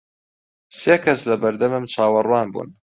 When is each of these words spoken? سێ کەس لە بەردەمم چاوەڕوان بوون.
سێ 0.79 0.95
کەس 1.03 1.19
لە 1.29 1.35
بەردەمم 1.41 1.83
چاوەڕوان 1.93 2.47
بوون. 2.53 2.69